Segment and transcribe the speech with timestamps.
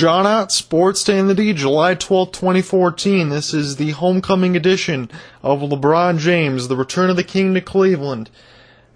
[0.00, 3.28] John Ott, Sports Day in the D, July 12, 2014.
[3.28, 5.10] This is the homecoming edition
[5.42, 8.30] of LeBron James, the return of the king to Cleveland.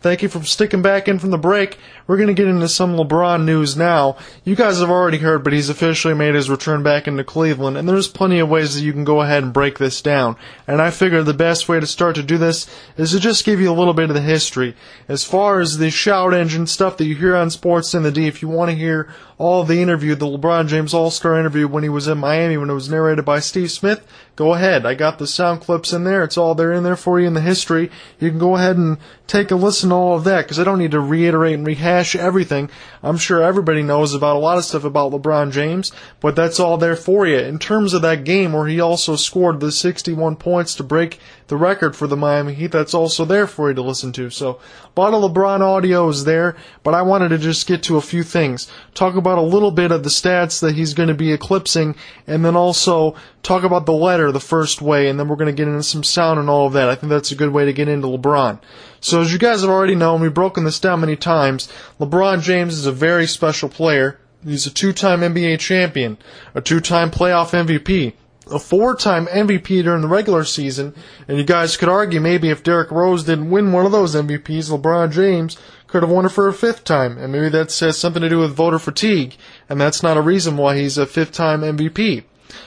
[0.01, 1.79] Thank you for sticking back in from the break.
[2.07, 4.19] We're going to get into some LeBron news now.
[4.45, 7.89] You guys have already heard, but he's officially made his return back into Cleveland, and
[7.89, 10.37] there's plenty of ways that you can go ahead and break this down.
[10.67, 12.67] And I figure the best way to start to do this
[12.99, 14.75] is to just give you a little bit of the history.
[15.09, 18.27] As far as the shout engine stuff that you hear on Sports in the D,
[18.27, 21.89] if you want to hear all the interview, the LeBron James All-Star interview when he
[21.89, 24.87] was in Miami when it was narrated by Steve Smith, go ahead.
[24.87, 26.23] I got the sound clips in there.
[26.23, 27.91] It's all there in there for you in the history.
[28.21, 30.79] You can go ahead and take a listen to all of that because I don't
[30.79, 32.71] need to reiterate and rehash everything.
[33.05, 36.79] I'm sure everybody knows about a lot of stuff about LeBron James, but that's all
[36.79, 37.39] there for you.
[37.39, 41.57] In terms of that game where he also scored the 61 points to break the
[41.57, 44.31] record for the Miami Heat, that's also there for you to listen to.
[44.31, 44.59] So,
[44.97, 48.01] a lot of LeBron audio is there, but I wanted to just get to a
[48.01, 48.71] few things.
[48.95, 51.97] Talk about a little bit of the stats that he's going to be eclipsing,
[52.27, 55.63] and then also talk about the letter the first way, and then we're going to
[55.63, 56.89] get into some sound and all of that.
[56.89, 58.61] I think that's a good way to get into LeBron.
[59.05, 61.69] So as you guys have already known, we've broken this down many times.
[62.01, 64.19] LeBron James is a very special player.
[64.43, 66.17] He's a two-time NBA champion,
[66.55, 68.15] a two-time playoff MVP,
[68.51, 70.95] a four-time MVP during the regular season,
[71.29, 74.71] and you guys could argue maybe if Derrick Rose didn't win one of those MVPs,
[74.71, 78.23] LeBron James could have won it for a fifth time, and maybe that has something
[78.23, 79.37] to do with voter fatigue,
[79.69, 82.25] and that's not a reason why he's a fifth-time MVP.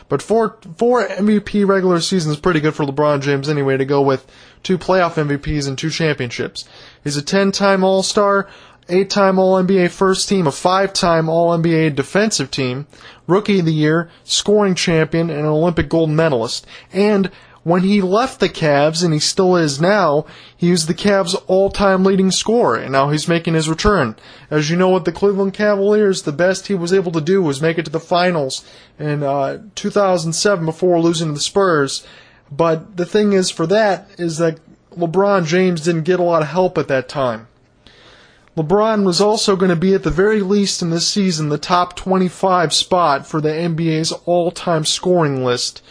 [0.10, 4.02] But four four MVP regular seasons is pretty good for LeBron James anyway to go
[4.02, 4.26] with
[4.64, 6.66] two playoff MVPs and two championships.
[7.04, 8.48] He's a 10-time All-Star,
[8.90, 12.88] eight-time All-NBA first team, a five-time All-NBA defensive team,
[13.28, 16.66] rookie of the year, scoring champion, and an Olympic gold medalist.
[16.92, 17.32] And
[17.68, 22.06] when he left the Cavs, and he still is now, he was the Cavs' all-time
[22.06, 24.16] leading scorer, and now he's making his return.
[24.50, 27.62] As you know, with the Cleveland Cavaliers, the best he was able to do was
[27.62, 28.64] make it to the finals
[28.98, 32.08] in uh, 2007 before losing to the Spurs.
[32.50, 34.62] But the thing is, for that, is that
[34.98, 37.50] LeBron James didn't get a lot of help at that time.
[38.56, 41.98] LeBron was also going to be at the very least in this season the top
[41.98, 45.82] 25 spot for the NBA's all-time scoring list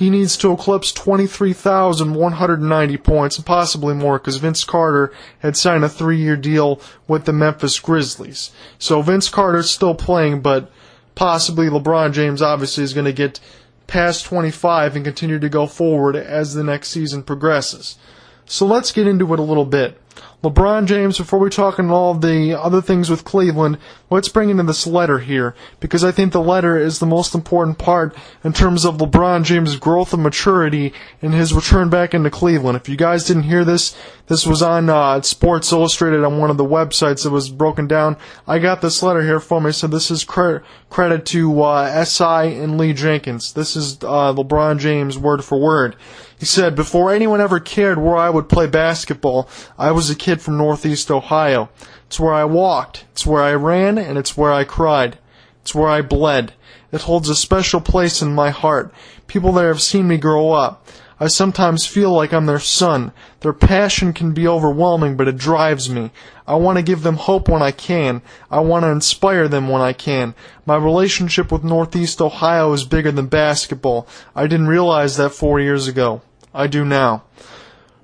[0.00, 5.90] he needs to eclipse 23,190 points and possibly more because Vince Carter had signed a
[5.90, 8.50] three year deal with the Memphis Grizzlies.
[8.78, 10.72] So Vince Carter's still playing, but
[11.14, 13.40] possibly LeBron James obviously is going to get
[13.88, 17.98] past 25 and continue to go forward as the next season progresses.
[18.46, 20.00] So let's get into it a little bit.
[20.42, 23.76] LeBron James, before we talk on all the other things with Cleveland,
[24.10, 27.78] let's bring into this letter here, because I think the letter is the most important
[27.78, 32.76] part in terms of LeBron James' growth and maturity and his return back into Cleveland.
[32.76, 36.56] If you guys didn't hear this, this was on uh, Sports Illustrated on one of
[36.56, 38.16] the websites that was broken down.
[38.46, 42.56] I got this letter here for me, so this is cre- credit to uh, SI
[42.56, 43.52] and Lee Jenkins.
[43.52, 45.96] This is uh, LeBron James word for word.
[46.38, 50.40] He said, Before anyone ever cared where I would play basketball, I was a kid
[50.40, 51.68] from Northeast Ohio.
[52.10, 55.16] It's where I walked, it's where I ran, and it's where I cried.
[55.62, 56.54] It's where I bled.
[56.90, 58.92] It holds a special place in my heart.
[59.28, 60.84] People there have seen me grow up.
[61.20, 63.12] I sometimes feel like I'm their son.
[63.42, 66.10] Their passion can be overwhelming, but it drives me.
[66.48, 68.22] I want to give them hope when I can.
[68.50, 70.34] I want to inspire them when I can.
[70.66, 74.08] My relationship with Northeast Ohio is bigger than basketball.
[74.34, 76.22] I didn't realize that four years ago.
[76.52, 77.22] I do now.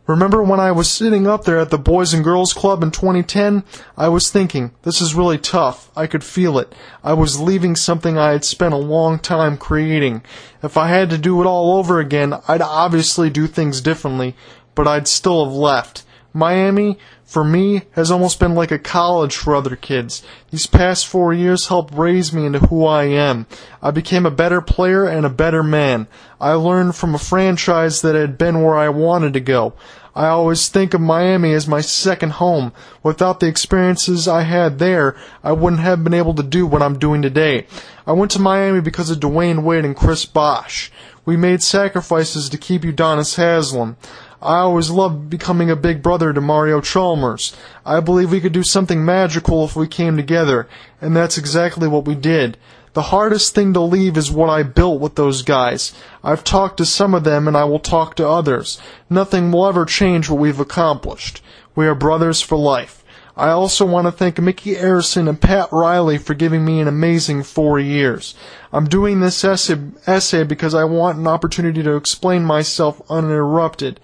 [0.07, 3.65] Remember when I was sitting up there at the Boys and Girls Club in 2010?
[3.97, 5.91] I was thinking, this is really tough.
[5.97, 6.73] I could feel it.
[7.03, 10.23] I was leaving something I had spent a long time creating.
[10.63, 14.37] If I had to do it all over again, I'd obviously do things differently,
[14.77, 16.05] but I'd still have left.
[16.33, 20.23] Miami, for me, has almost been like a college for other kids.
[20.51, 23.47] These past four years helped raise me into who I am.
[23.83, 26.07] I became a better player and a better man.
[26.41, 29.75] I learned from a franchise that had been where I wanted to go.
[30.15, 32.73] I always think of Miami as my second home.
[33.03, 35.15] Without the experiences I had there,
[35.45, 37.67] I wouldn't have been able to do what I'm doing today.
[38.07, 40.91] I went to Miami because of Dwyane Wade and Chris Bosh.
[41.27, 43.97] We made sacrifices to keep Udonis Haslem.
[44.43, 47.57] I always loved becoming a big brother to Mario Chalmers.
[47.85, 50.69] I believe we could do something magical if we came together,
[51.01, 52.59] and that's exactly what we did.
[52.97, 55.93] The hardest thing to leave is what I built with those guys.
[56.25, 58.81] I've talked to some of them and I will talk to others.
[59.11, 61.43] Nothing will ever change what we've accomplished.
[61.75, 63.05] We are brothers for life.
[63.39, 67.43] I also want to thank Micky Arison and Pat Riley for giving me an amazing
[67.43, 68.35] four years.
[68.73, 74.01] I'm doing this essay, essay because I want an opportunity to explain myself uninterrupted.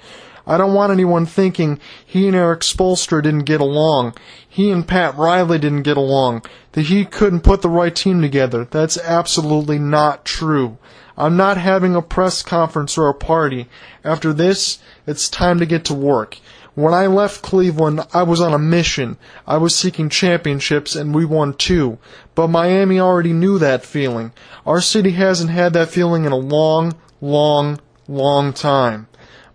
[0.46, 4.14] I don't want anyone thinking he and Erik Spoelstra didn't get along.
[4.46, 6.44] He and Pat Riley didn't get along.
[6.73, 8.67] That he couldn't put the right team together.
[8.67, 10.76] That's absolutely not true.
[11.17, 13.69] I'm not having a press conference or a party.
[14.05, 16.38] After this, it's time to get to work.
[16.75, 19.19] When I left Cleveland, I was on a mission.
[19.47, 21.99] I was seeking championships, and we won two.
[22.35, 24.33] But Miami already knew that feeling.
[24.65, 27.79] Our city hasn't had that feeling in a long, long,
[28.09, 29.07] long time.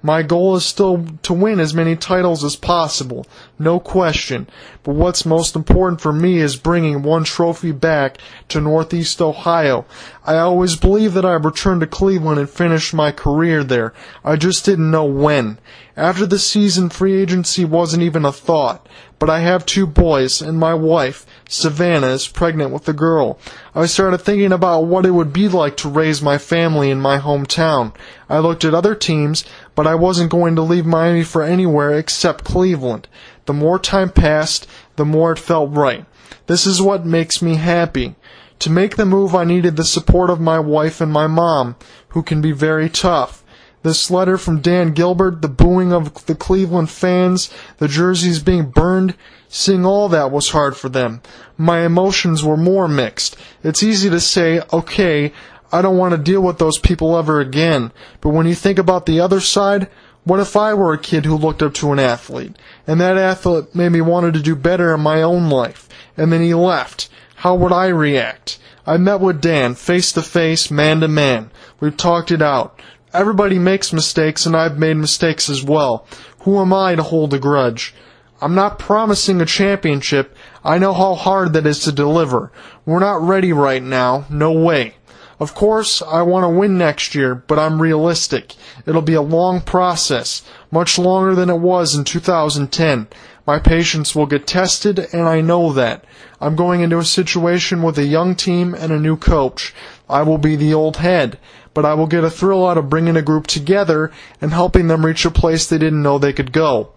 [0.08, 3.28] My goal is still to win as many titles as possible,
[3.60, 4.48] no question.
[4.84, 8.18] But what's most important for me is bringing one trophy back
[8.48, 9.86] to Northeast Ohio.
[10.24, 13.94] I always believed that I'd return to Cleveland and finish my career there.
[14.24, 15.58] I just didn't know when.
[15.98, 18.88] After the season, free agency wasn't even a thought.
[19.20, 23.40] But I have two boys, and my wife, Savannah, is pregnant with a girl.
[23.74, 27.20] I started thinking about what it would be like to raise my family in my
[27.20, 27.94] hometown.
[28.30, 32.44] I looked at other teams, but I wasn't going to leave Miami for anywhere except
[32.44, 33.08] Cleveland.
[33.46, 34.68] The more time passed,
[34.98, 36.06] the more it felt right.
[36.48, 38.16] This is what makes me happy.
[38.60, 41.76] To make the move, I needed the support of my wife and my mom,
[42.10, 43.44] who can be very tough.
[43.84, 49.16] This letter from Dan Gilbert, the booing of the Cleveland fans, the jerseys being burned,
[49.50, 51.22] seeing all that was hard for them.
[51.58, 53.38] My emotions were more mixed.
[53.64, 55.32] It's easy to say, okay,
[55.72, 57.92] I don't want to deal with those people ever again.
[58.22, 59.90] But when you think about the other side,
[60.24, 63.74] what if I were a kid who looked up to an athlete, and that athlete
[63.74, 65.88] made me want to do better in my own life,
[66.18, 67.10] and then he left?
[67.36, 68.60] How would I react?
[68.86, 71.52] I met with Dan, face to face, man to man.
[71.80, 72.82] We've talked it out.
[73.14, 76.06] Everybody makes mistakes, and I've made mistakes as well.
[76.40, 77.94] Who am I to hold a grudge?
[78.42, 80.36] I'm not promising a championship.
[80.64, 82.52] I know how hard that is to deliver.
[82.86, 84.26] We're not ready right now.
[84.30, 84.96] No way.
[85.40, 88.56] Of course, I want to win next year, but I'm realistic.
[88.86, 93.08] It'll be a long process, much longer than it was in 2010.
[93.46, 96.04] My patience will get tested, and I know that.
[96.42, 99.74] I'm going into a situation with a young team and a new coach.
[100.10, 101.40] I will be the old head,
[101.78, 105.06] but I will get a thrill out of bringing a group together and helping them
[105.06, 106.90] reach a place they didn't know they could go.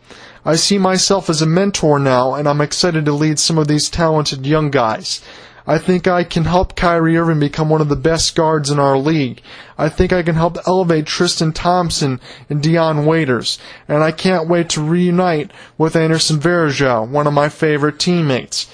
[0.42, 3.90] I see myself as a mentor now, and I'm excited to lead some of these
[3.90, 5.20] talented young guys.
[5.66, 8.96] I think I can help Kyrie Irving become one of the best guards in our
[8.96, 9.42] league.
[9.76, 12.18] I think I can help elevate Tristan Thompson
[12.48, 13.58] and Dion Waiters.
[13.86, 18.66] And I can't wait to reunite with Anderson Varejao, one of my favorite teammates.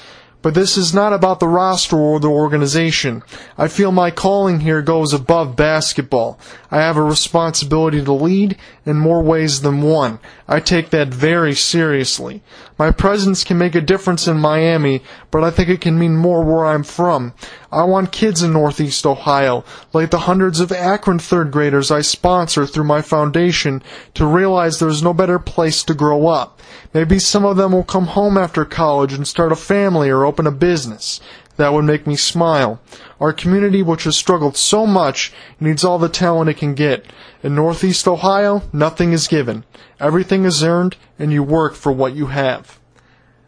[0.46, 3.24] But this is not about the roster or the organization.
[3.58, 6.38] I feel my calling here goes above basketball.
[6.70, 10.20] I have a responsibility to lead in more ways than one.
[10.48, 12.40] I take that very seriously.
[12.78, 15.02] My presence can make a difference in Miami,
[15.32, 17.32] but I think it can mean more where I'm from.
[17.72, 22.64] I want kids in Northeast Ohio, like the hundreds of Akron third graders I sponsor
[22.64, 23.82] through my foundation,
[24.14, 26.60] to realize there's no better place to grow up.
[26.94, 30.46] Maybe some of them will come home after college and start a family or open
[30.46, 31.20] a business.
[31.56, 32.80] That would make me smile.
[33.20, 37.06] Our community, which has struggled so much, needs all the talent it can get.
[37.42, 39.64] In Northeast Ohio, nothing is given.
[39.98, 42.78] Everything is earned, and you work for what you have.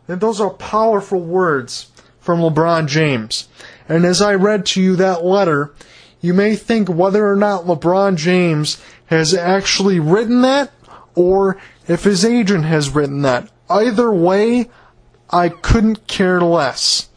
[0.06, 3.48] And those are powerful words from LeBron James.
[3.88, 5.74] And as I read to you that letter,
[6.20, 10.70] you may think whether or not LeBron James has actually written that
[11.14, 13.50] or if his agent has written that.
[13.68, 14.70] Either way,
[15.30, 17.08] I couldn't care less.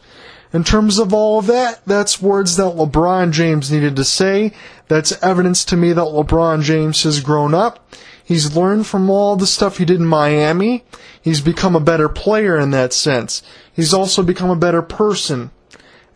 [0.52, 4.52] In terms of all of that, that's words that LeBron James needed to say.
[4.88, 7.94] That's evidence to me that LeBron James has grown up.
[8.22, 10.84] He's learned from all the stuff he did in Miami.
[11.20, 13.42] He's become a better player in that sense.
[13.72, 15.50] He's also become a better person.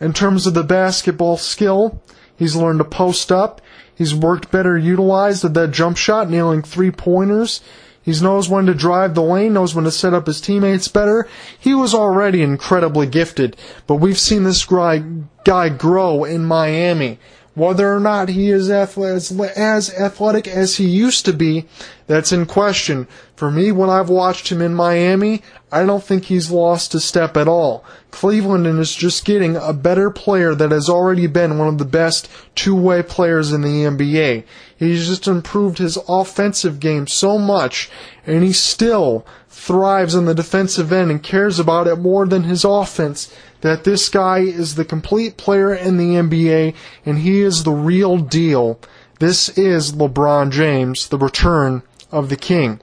[0.00, 2.02] In terms of the basketball skill,
[2.37, 3.62] he's learned to post up.
[3.95, 7.62] He's worked better utilized at that jump shot, nailing three pointers.
[8.07, 11.27] He knows when to drive the lane, knows when to set up his teammates better.
[11.59, 13.57] He was already incredibly gifted,
[13.89, 17.19] but we've seen this guy, grow in Miami.
[17.57, 21.65] Whether or not he is as athletic as he used to be,
[22.07, 23.09] that's in question.
[23.35, 25.41] For me, when I've watched him in Miami,
[25.73, 27.83] I don't think he's lost a step at all.
[28.11, 32.29] Cleveland is just getting a better player that has already been one of the best
[32.55, 34.45] two-way players in the NBA.
[34.77, 37.91] He's just improved his offensive game so much,
[38.27, 42.65] and he still thrives on the defensive end and cares about it more than his
[42.65, 47.73] offense that this guy is the complete player in the NBA and he is the
[47.73, 48.79] real deal.
[49.19, 52.81] This is LeBron James, the return of the king.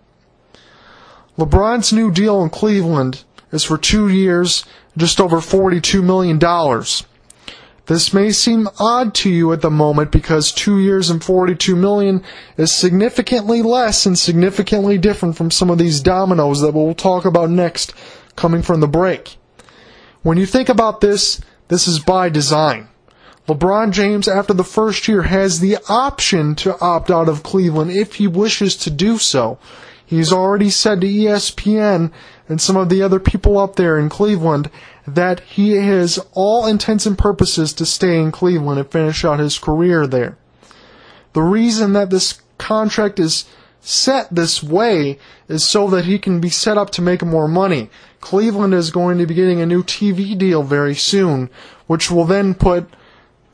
[1.38, 4.66] LeBron's new deal in Cleveland is for two years,
[4.98, 6.40] just over $42 million.
[7.86, 12.24] This may seem odd to you at the moment because two years and 42 million
[12.56, 17.50] is significantly less and significantly different from some of these dominoes that we'll talk about
[17.50, 17.94] next
[18.36, 19.38] coming from the break.
[20.24, 22.88] When you think about this, this is by design.
[23.48, 28.16] LeBron James, after the first year, has the option to opt out of Cleveland if
[28.16, 29.60] he wishes to do so.
[30.06, 32.12] He's already said to ESPN
[32.48, 34.70] and some of the other people up there in Cleveland
[35.06, 39.60] that he has all intents and purposes to stay in Cleveland and finish out his
[39.60, 40.38] career there.
[41.34, 43.44] The reason that this contract is
[43.84, 47.90] set this way is so that he can be set up to make more money.
[48.22, 51.50] Cleveland is going to be getting a new TV deal very soon,
[51.88, 52.88] which will then put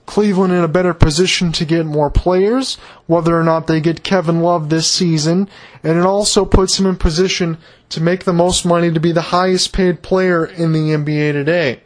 [0.05, 4.41] Cleveland in a better position to get more players, whether or not they get Kevin
[4.41, 5.49] Love this season,
[5.83, 7.57] and it also puts him in position
[7.89, 11.81] to make the most money to be the highest paid player in the NBA today.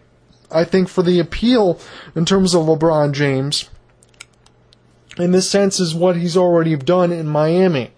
[0.52, 1.80] I think for the appeal
[2.16, 3.70] in terms of LeBron James,
[5.18, 7.92] in this sense, is what he's already done in Miami.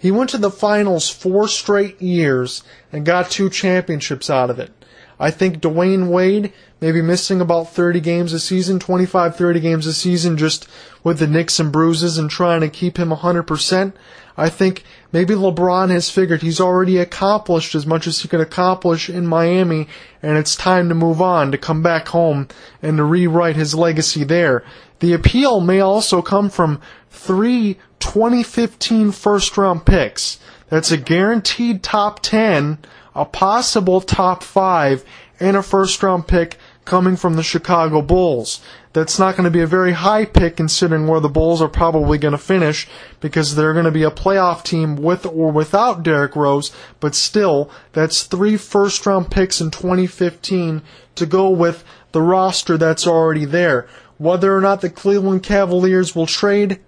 [0.00, 4.72] He went to the finals four straight years and got two championships out of it.
[5.18, 9.86] I think Dwyane Wade may be missing about 30 games a season, 25, 30 games
[9.86, 10.66] a season just
[11.04, 13.92] with the nicks and bruises and trying to keep him 100%.
[14.38, 19.10] I think maybe LeBron has figured he's already accomplished as much as he could accomplish
[19.10, 19.86] in Miami
[20.22, 22.48] and it's time to move on, to come back home
[22.80, 24.64] and to rewrite his legacy there.
[25.00, 26.80] The appeal may also come from
[27.10, 30.38] three 2015 first round picks.
[30.68, 32.78] That's a guaranteed top 10
[33.14, 35.04] a possible top five,
[35.38, 38.60] and a first round pick coming from the Chicago Bulls.
[38.92, 42.18] That's not going to be a very high pick considering where the Bulls are probably
[42.18, 42.88] going to finish
[43.20, 47.70] because they're going to be a playoff team with or without Derrick Rose, but still,
[47.92, 50.82] that's three first round picks in 2015
[51.14, 53.88] to go with the roster that's already there.
[54.18, 56.80] Whether or not the Cleveland Cavaliers will trade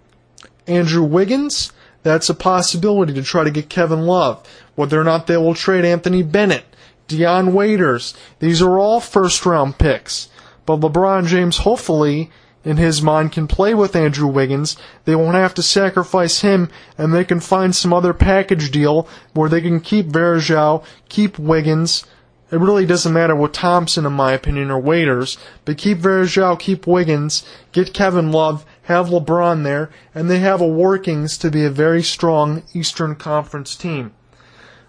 [0.67, 4.47] Andrew Wiggins, that's a possibility to try to get Kevin Love.
[4.75, 6.65] Whether or not they will trade Anthony Bennett,
[7.09, 10.29] Dion Waiters, these are all first round picks.
[10.65, 12.31] But LeBron James, hopefully,
[12.65, 14.77] in his mind, can play with Andrew Wiggins.
[15.05, 19.49] They won't have to sacrifice him, and they can find some other package deal where
[19.49, 22.05] they can keep Varejao, keep Wiggins.
[22.53, 26.87] It really doesn't matter with Thompson, in my opinion, or Waiters, but keep Varejao, keep
[26.87, 31.71] Wiggins, get Kevin Love, have LeBron there, and they have a workings to be a
[31.71, 34.13] very strong Eastern Conference team.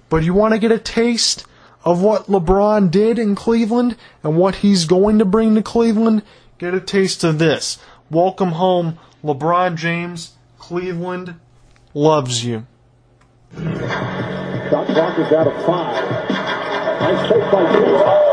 [0.09, 1.45] But you want to get a taste
[1.83, 6.23] of what LeBron did in Cleveland and what he's going to bring to Cleveland?
[6.57, 7.77] Get a taste of this.
[8.09, 10.33] Welcome home, LeBron James.
[10.57, 11.35] Cleveland
[11.93, 12.65] loves you.
[13.53, 16.29] Shot clock is out of five.
[17.01, 18.32] Nice take by.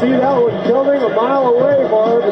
[0.00, 2.24] see that one coming a mile away, Marv.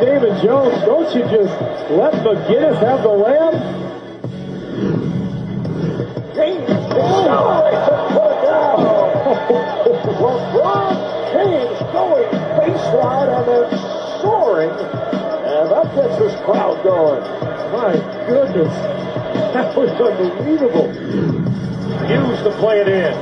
[0.00, 1.54] David Jones, don't you just
[1.90, 3.86] let McInnis have the layup?
[6.36, 6.68] James
[10.16, 10.94] LeBron
[11.32, 13.66] James going baseline and then
[14.22, 14.70] soaring.
[14.70, 17.22] And that gets this crowd going.
[17.72, 17.92] My
[18.26, 18.74] goodness.
[19.52, 20.92] That was unbelievable.
[22.06, 23.14] Hughes to play it in.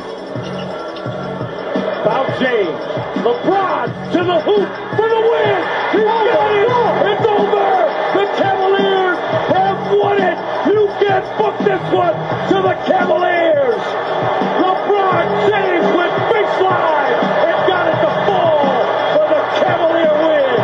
[2.04, 2.80] Foul James.
[3.24, 3.63] LeBron
[4.14, 5.58] to the hoop for the win.
[5.90, 6.70] He's got it.
[7.10, 7.66] It's over.
[8.14, 9.18] The Cavaliers
[9.50, 10.38] have won it.
[10.70, 13.82] You can't book this one to the Cavaliers.
[14.62, 18.86] LeBron James with baseline and got it to fall
[19.18, 20.62] for the Cavalier win.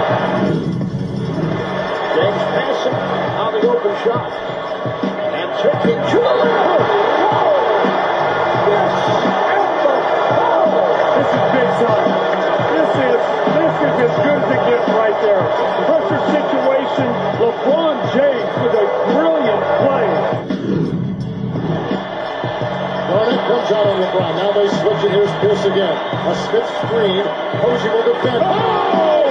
[2.14, 2.94] James passing
[3.34, 4.30] on the open shot
[5.02, 6.39] and taking to the
[24.00, 24.32] LeBron.
[24.36, 25.92] Now they switch and here's Pierce again.
[25.92, 27.20] A Smith screen.
[27.60, 28.40] Posey will defend.
[28.40, 29.28] Oh!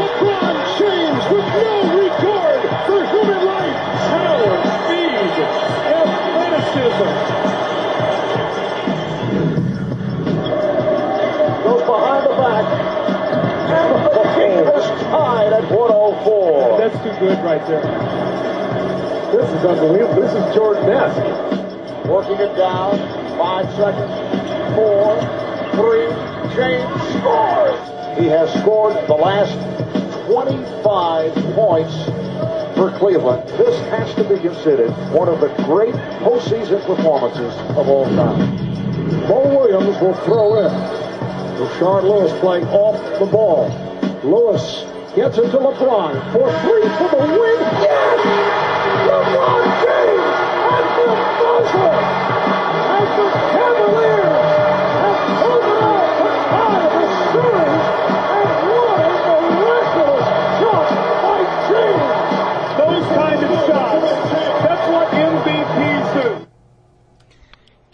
[0.00, 3.76] LeBron James with no regard for human life.
[4.08, 5.36] Power, speed,
[5.92, 7.10] athleticism.
[11.68, 12.64] Goes behind the back.
[13.68, 16.78] And the game is tied at 104.
[16.80, 17.84] That's too good right there.
[19.36, 20.22] This is unbelievable.
[20.22, 22.06] This is Jordan-esque.
[22.06, 23.07] Working it down.
[23.38, 24.74] Five seconds.
[24.74, 25.14] Four.
[25.78, 26.08] Three.
[26.56, 27.78] James scores.
[28.18, 29.54] He has scored the last
[30.26, 31.94] 25 points
[32.76, 33.48] for Cleveland.
[33.50, 38.56] This has to be considered one of the great postseason performances of all time.
[39.28, 40.72] Mo Williams will throw in.
[41.58, 43.68] Rashard Lewis playing off the ball.
[44.24, 47.87] Lewis gets it to LeBron for three for the win.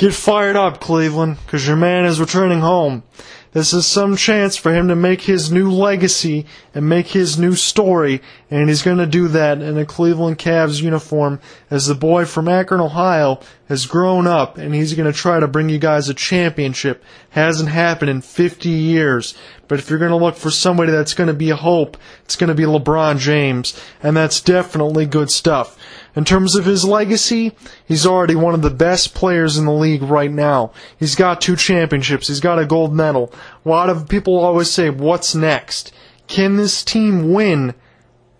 [0.05, 3.05] Get fired up, Cleveland, because your man is returning home.
[3.53, 6.45] This is some chance for him to make his new legacy
[6.75, 8.21] and make his new story,
[8.51, 12.49] and he's going to do that in a Cleveland Cavs uniform as the boy from
[12.49, 16.15] Akron, Ohio has grown up and he's going to try to bring you guys a
[16.15, 17.03] championship.
[17.31, 19.35] Hasn't happened in 50 years.
[19.69, 22.37] But if you're going to look for somebody that's going to be a hope, it's
[22.37, 25.79] going to be LeBron James, and that's definitely good stuff.
[26.17, 27.53] In terms of his legacy,
[27.85, 30.73] he's already one of the best players in the league right now.
[30.99, 32.29] He's got two championships.
[32.29, 33.33] He's got a gold medal.
[33.65, 35.93] A lot of people always say, what's next?
[36.29, 37.75] Can this team win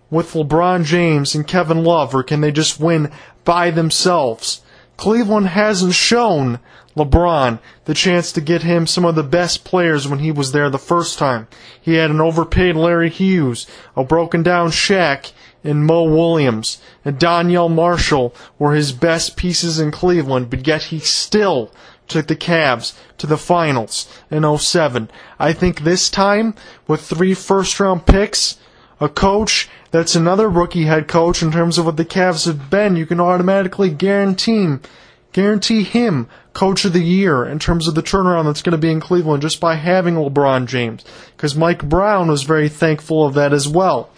[0.09, 3.11] with LeBron James and Kevin Love, or can they just win
[3.45, 4.63] by themselves?
[4.97, 6.61] Cleveland hasn't shown
[6.97, 10.71] LeBron the chance to get him some of the best players when he was there
[10.71, 11.49] the first time.
[11.81, 13.67] He had an overpaid Larry Hughes,
[13.97, 15.33] a broken down Shaq,
[15.65, 20.99] and Mo Williams and Donyell Marshall were his best pieces in Cleveland, but yet he
[20.99, 21.73] still
[22.07, 25.11] took the Cavs to the finals in 07.
[25.39, 26.55] I think this time,
[26.87, 28.59] with three first round picks,
[29.01, 32.97] a coach that's another rookie head coach in terms of what the Cavs have been,
[32.97, 34.79] you can automatically guarantee
[35.33, 38.91] guarantee him coach of the year in terms of the turnaround that's going to be
[38.91, 41.05] in Cleveland just by having LeBron James.
[41.37, 44.11] Because Mike Brown was very thankful of that as well.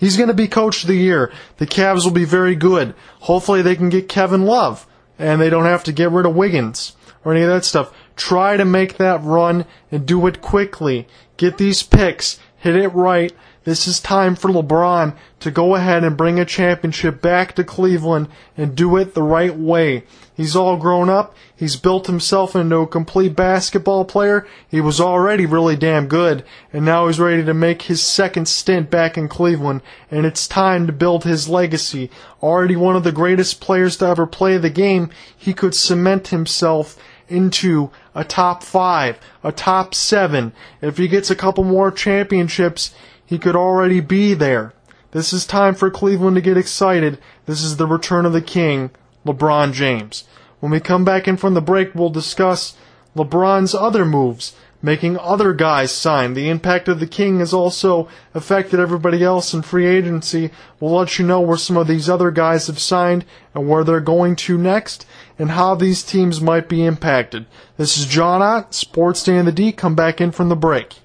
[0.00, 1.30] He's going to be coach of the year.
[1.58, 2.94] The Cavs will be very good.
[3.20, 4.86] Hopefully they can get Kevin Love
[5.18, 7.94] and they don't have to get rid of Wiggins or any of that stuff.
[8.16, 11.06] Try to make that run and do it quickly.
[11.36, 13.32] Get these picks, hit it right.
[13.64, 18.28] This is time for LeBron to go ahead and bring a championship back to Cleveland
[18.56, 20.04] and do it the right way.
[20.40, 21.34] He's all grown up.
[21.54, 24.46] He's built himself into a complete basketball player.
[24.66, 28.90] He was already really damn good, and now he's ready to make his second stint
[28.90, 32.10] back in Cleveland, and it's time to build his legacy.
[32.42, 36.96] Already one of the greatest players to ever play the game, he could cement himself
[37.28, 40.54] into a top five, a top seven.
[40.80, 42.94] If he gets a couple more championships,
[43.26, 44.72] he could already be there.
[45.10, 47.18] This is time for Cleveland to get excited.
[47.44, 48.88] This is the return of the king,
[49.26, 50.24] LeBron James.
[50.60, 52.76] When we come back in from the break, we'll discuss
[53.16, 56.34] LeBron's other moves, making other guys sign.
[56.34, 60.50] The impact of the king has also affected everybody else in free agency.
[60.78, 64.00] We'll let you know where some of these other guys have signed and where they're
[64.00, 65.06] going to next
[65.38, 67.46] and how these teams might be impacted.
[67.76, 69.72] This is John Ott, Sports Day in the D.
[69.72, 70.99] Come back in from the break.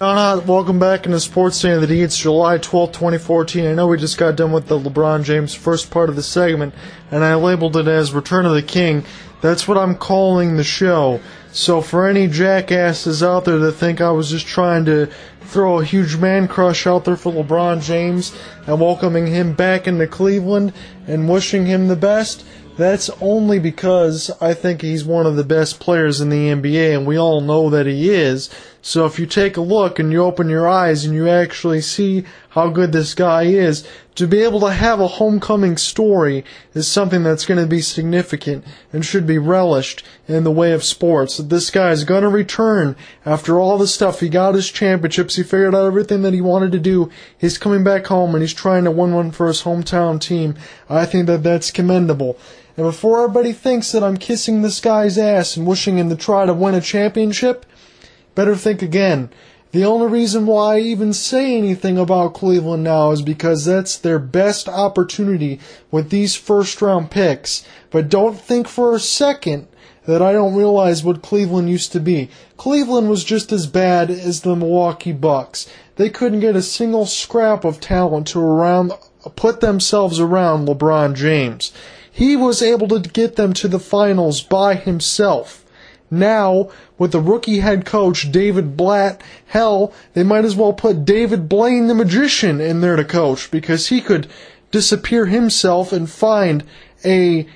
[0.00, 2.02] Ott, welcome back into Sports Day in the D.
[2.02, 3.66] It's July 12, 2014.
[3.66, 6.72] I know we just got done with the LeBron James first part of the segment,
[7.10, 9.02] and I labeled it as Return of the King.
[9.40, 11.20] That's what I'm calling the show.
[11.50, 15.84] So for any jackasses out there that think I was just trying to throw a
[15.84, 18.32] huge man crush out there for LeBron James
[18.68, 20.74] and welcoming him back into Cleveland
[21.08, 22.44] and wishing him the best,
[22.76, 27.04] that's only because I think he's one of the best players in the NBA, and
[27.04, 28.48] we all know that he is.
[28.88, 32.24] So if you take a look and you open your eyes and you actually see
[32.48, 37.22] how good this guy is, to be able to have a homecoming story is something
[37.22, 41.36] that's going to be significant and should be relished in the way of sports.
[41.36, 42.96] That this guy is going to return
[43.26, 44.20] after all the stuff.
[44.20, 45.36] He got his championships.
[45.36, 47.10] He figured out everything that he wanted to do.
[47.36, 50.54] He's coming back home and he's trying to win one for his hometown team.
[50.88, 52.38] I think that that's commendable.
[52.78, 56.46] And before everybody thinks that I'm kissing this guy's ass and wishing him to try
[56.46, 57.66] to win a championship,
[58.38, 59.28] better think again.
[59.72, 64.20] The only reason why I even say anything about Cleveland now is because that's their
[64.20, 65.58] best opportunity
[65.90, 67.66] with these first round picks.
[67.90, 69.66] But don't think for a second
[70.06, 72.30] that I don't realize what Cleveland used to be.
[72.56, 75.68] Cleveland was just as bad as the Milwaukee Bucks.
[75.96, 78.92] They couldn't get a single scrap of talent to around
[79.34, 81.72] put themselves around LeBron James.
[82.08, 85.64] He was able to get them to the finals by himself.
[86.10, 91.48] Now, with the rookie head coach, David Blatt, hell, they might as well put David
[91.48, 94.26] Blaine the magician in there to coach because he could
[94.70, 96.64] disappear himself and find
[97.04, 97.46] a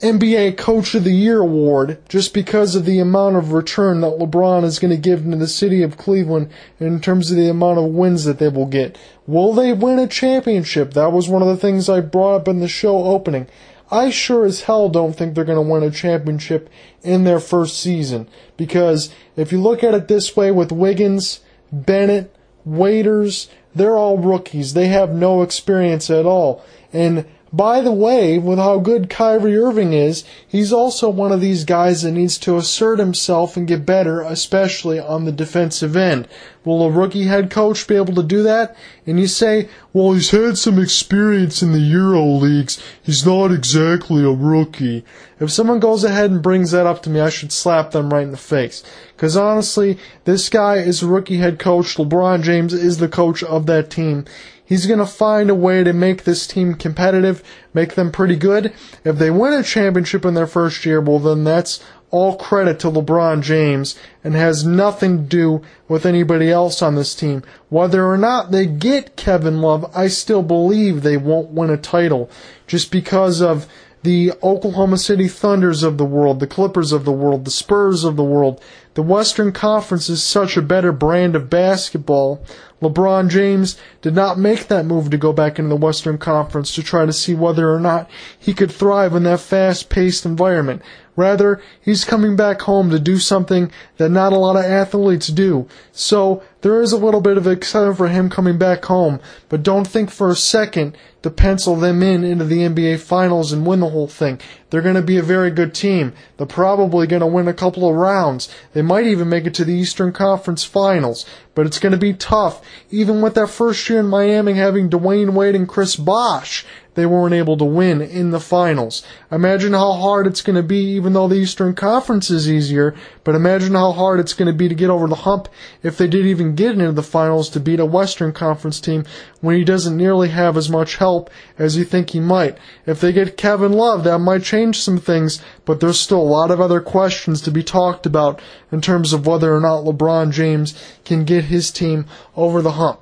[0.00, 4.64] NBA Coach of the Year award just because of the amount of return that LeBron
[4.64, 7.86] is going to give to the city of Cleveland in terms of the amount of
[7.86, 8.98] wins that they will get.
[9.26, 10.92] Will they win a championship?
[10.92, 13.46] That was one of the things I brought up in the show opening.
[13.94, 16.68] I sure as hell don't think they're going to win a championship
[17.04, 18.28] in their first season.
[18.56, 24.74] Because if you look at it this way with Wiggins, Bennett, Waiters, they're all rookies.
[24.74, 26.64] They have no experience at all.
[26.92, 31.64] And by the way, with how good Kyrie Irving is, he's also one of these
[31.64, 36.26] guys that needs to assert himself and get better, especially on the defensive end.
[36.64, 38.76] Will a rookie head coach be able to do that?
[39.06, 42.82] And you say, well, he's had some experience in the Euro leagues.
[43.00, 45.04] He's not exactly a rookie.
[45.38, 48.24] If someone goes ahead and brings that up to me, I should slap them right
[48.24, 48.82] in the face.
[49.14, 51.94] Because honestly, this guy is a rookie head coach.
[51.94, 54.24] LeBron James is the coach of that team.
[54.64, 57.42] He's going to find a way to make this team competitive,
[57.74, 58.72] make them pretty good.
[59.04, 62.90] If they win a championship in their first year, well, then that's all credit to
[62.90, 67.42] LeBron James and has nothing to do with anybody else on this team.
[67.68, 72.30] Whether or not they get Kevin Love, I still believe they won't win a title
[72.66, 73.66] just because of
[74.04, 78.16] the Oklahoma City Thunders of the world, the Clippers of the world, the Spurs of
[78.16, 78.62] the world.
[78.94, 82.44] The Western Conference is such a better brand of basketball.
[82.82, 86.82] LeBron James did not make that move to go back into the Western Conference to
[86.82, 90.82] try to see whether or not he could thrive in that fast paced environment.
[91.16, 95.68] Rather, he's coming back home to do something that not a lot of athletes do.
[95.92, 99.86] So, there is a little bit of excitement for him coming back home, but don't
[99.86, 103.90] think for a second to pencil them in into the NBA Finals and win the
[103.90, 104.40] whole thing.
[104.70, 106.14] They're going to be a very good team.
[106.36, 108.52] They're probably going to win a couple of rounds.
[108.72, 112.12] They might even make it to the Eastern Conference Finals, but it's going to be
[112.12, 112.60] tough.
[112.90, 116.64] Even with that first year in Miami having Dwyane Wade and Chris Bosh,
[116.94, 119.02] they weren't able to win in the finals.
[119.30, 123.34] Imagine how hard it's going to be, even though the Eastern Conference is easier, but
[123.34, 125.48] imagine how hard it's going to be to get over the hump
[125.82, 129.04] if they did even get into the finals to beat a Western Conference team
[129.40, 132.56] when he doesn't nearly have as much help as you think he might.
[132.86, 136.50] If they get Kevin Love, that might change some things, but there's still a lot
[136.50, 138.40] of other questions to be talked about
[138.72, 143.00] in terms of whether or not LeBron James can get his team over the hump.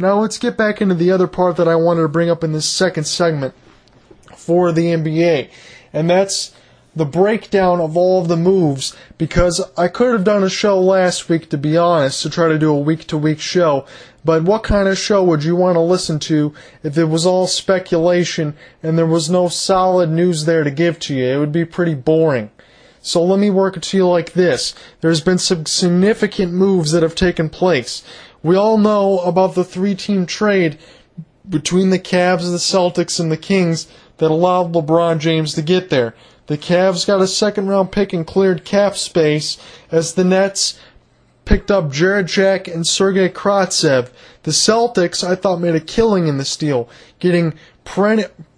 [0.00, 2.52] Now let's get back into the other part that I wanted to bring up in
[2.52, 3.52] this second segment
[4.36, 5.50] for the NBA,
[5.92, 6.54] and that's
[6.94, 11.28] the breakdown of all of the moves because I could have done a show last
[11.28, 13.86] week to be honest to try to do a week to week show,
[14.24, 17.48] but what kind of show would you want to listen to if it was all
[17.48, 21.24] speculation and there was no solid news there to give to you?
[21.24, 22.50] It would be pretty boring.
[23.00, 24.74] So let me work it to you like this.
[25.00, 28.02] There's been some significant moves that have taken place.
[28.42, 30.78] We all know about the three team trade
[31.48, 36.14] between the Cavs, the Celtics, and the Kings that allowed LeBron James to get there.
[36.46, 39.58] The Cavs got a second round pick and cleared cap space
[39.90, 40.78] as the Nets
[41.44, 44.10] picked up Jarrett Jack and Sergei Kravtsov.
[44.42, 47.54] The Celtics, I thought, made a killing in this deal, getting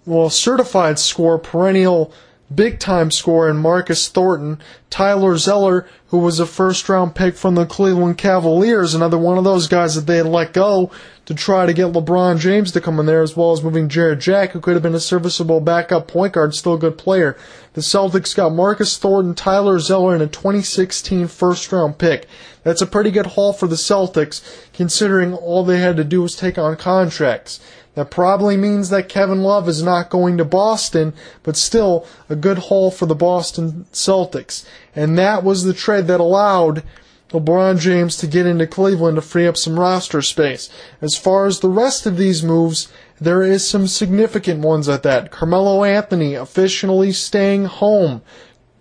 [0.05, 2.13] well, certified score, perennial
[2.55, 4.59] big time scorer in Marcus Thornton,
[4.89, 9.43] Tyler Zeller, who was a first round pick from the Cleveland Cavaliers, another one of
[9.43, 10.91] those guys that they had let go
[11.25, 14.19] to try to get LeBron James to come in there, as well as moving Jarrett
[14.19, 17.37] Jack, who could have been a serviceable backup point guard, still a good player.
[17.73, 22.27] The Celtics got Marcus Thornton, Tyler Zeller, and a 2016 first round pick.
[22.63, 24.41] That's a pretty good haul for the Celtics,
[24.73, 27.59] considering all they had to do was take on contracts.
[27.95, 32.57] That probably means that Kevin Love is not going to Boston, but still a good
[32.57, 34.65] haul for the Boston Celtics.
[34.95, 36.83] And that was the trade that allowed
[37.31, 40.69] LeBron James to get into Cleveland to free up some roster space.
[41.01, 45.31] As far as the rest of these moves, there is some significant ones at that.
[45.31, 48.21] Carmelo Anthony officially staying home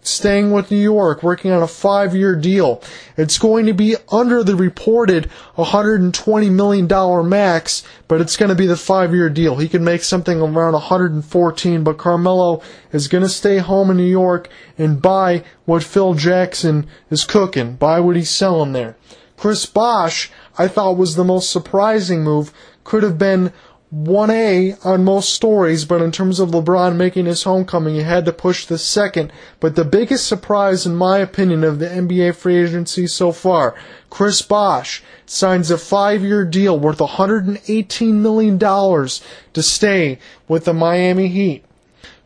[0.02, 2.82] staying with New York, working on a five year deal.
[3.16, 8.66] It's going to be under the reported $120 million max, but it's going to be
[8.66, 9.56] the five year deal.
[9.56, 14.04] He can make something around 114, but Carmelo is going to stay home in New
[14.04, 18.96] York and buy what Phil Jackson is cooking, buy what he's selling there.
[19.36, 22.52] Chris Bosh, I thought was the most surprising move.
[22.84, 23.52] Could have been
[23.94, 28.32] 1A on most stories, but in terms of LeBron making his homecoming, he had to
[28.32, 29.32] push the second.
[29.58, 33.74] But the biggest surprise, in my opinion, of the NBA free agency so far,
[34.08, 41.64] Chris Bosh signs a five-year deal worth $118 million to stay with the Miami Heat.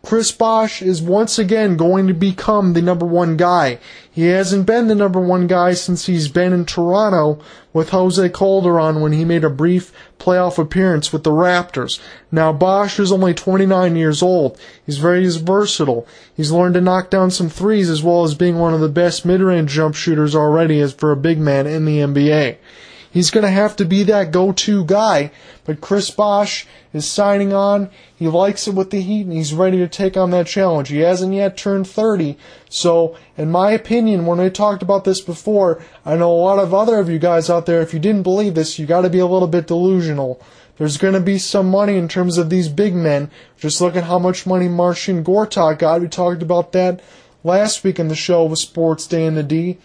[0.04, 3.78] Chris Bosh is once again going to become the number one guy.
[4.10, 7.40] He hasn't been the number one guy since he's been in Toronto
[7.72, 12.00] with Jose Calderon when he made a brief playoff appearance with the Raptors.
[12.30, 14.60] Now Bosh is only 29 years old.
[14.84, 16.06] He's very versatile.
[16.36, 19.24] He's learned to knock down some threes as well as being one of the best
[19.24, 22.58] mid-range jump shooters already as for a big man in the NBA.
[23.14, 25.30] He's going to have to be that go-to guy.
[25.64, 27.90] But Chris Bosh is signing on.
[28.16, 30.88] He likes it with the Heat and he's ready to take on that challenge.
[30.88, 32.36] He hasn't yet turned 30.
[32.68, 36.74] So, in my opinion, when I talked about this before, I know a lot of
[36.74, 39.20] other of you guys out there, if you didn't believe this, you got to be
[39.20, 40.42] a little bit delusional.
[40.76, 43.30] There's going to be some money in terms of these big men.
[43.56, 46.00] Just look at how much money Marcin Gortat got.
[46.00, 47.00] We talked about that
[47.44, 49.78] last week in the show with Sports Day in the D.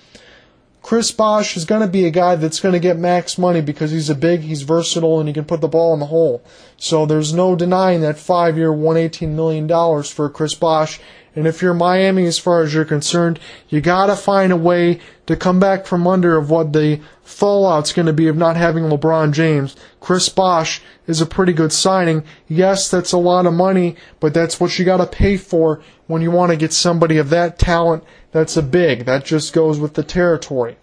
[0.82, 3.92] Chris Bosh is going to be a guy that's going to get max money because
[3.92, 6.42] he's a big, he's versatile, and he can put the ball in the hole.
[6.78, 9.68] So there's no denying that five-year, $118 million
[10.04, 11.00] for Chris Bosh.
[11.36, 13.39] And if you're Miami, as far as you're concerned,
[13.70, 17.94] you got to find a way to come back from under of what the fallout's
[17.94, 19.76] to be of not having LeBron James.
[20.00, 22.24] Chris Bosh is a pretty good signing.
[22.48, 26.22] Yes, that's a lot of money, but that's what you got to pay for when
[26.22, 29.06] you want to get somebody of that talent that's a big.
[29.06, 30.78] That just goes with the territory.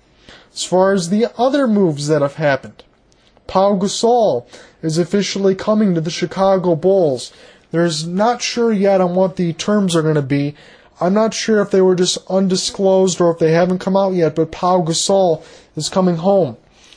[0.52, 2.82] As far as the other moves that have happened,
[3.46, 4.46] Paul Gasol
[4.82, 7.32] is officially coming to the Chicago Bulls.
[7.70, 10.54] There's not sure yet on what the terms are going to be.
[11.00, 14.34] I'm not sure if they were just undisclosed or if they haven't come out yet,
[14.34, 15.44] but Pau Gasol
[15.76, 16.56] is coming home.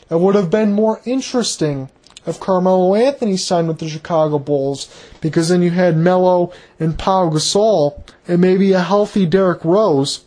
[0.09, 1.89] It would have been more interesting
[2.25, 4.87] if Carmelo Anthony signed with the Chicago Bulls
[5.21, 10.25] because then you had Melo and Pau Gasol and maybe a healthy Derrick Rose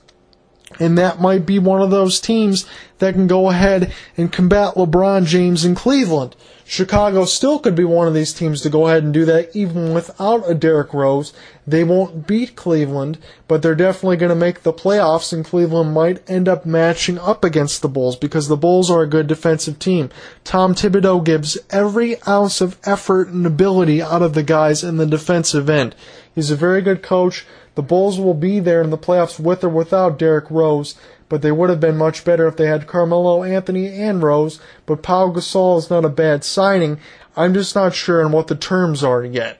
[0.78, 2.66] and that might be one of those teams
[2.98, 6.36] that can go ahead and combat LeBron James in Cleveland.
[6.72, 9.92] Chicago still could be one of these teams to go ahead and do that even
[9.92, 11.34] without a Derrick Rose.
[11.66, 16.30] They won't beat Cleveland, but they're definitely going to make the playoffs and Cleveland might
[16.30, 20.08] end up matching up against the Bulls because the Bulls are a good defensive team.
[20.44, 25.04] Tom Thibodeau gives every ounce of effort and ability out of the guys in the
[25.04, 25.94] defensive end.
[26.34, 27.44] He's a very good coach.
[27.74, 30.94] The Bulls will be there in the playoffs with or without Derrick Rose,
[31.28, 34.60] but they would have been much better if they had Carmelo Anthony and Rose.
[34.84, 36.98] But Pau Gasol is not a bad signing.
[37.36, 39.58] I'm just not sure on what the terms are yet.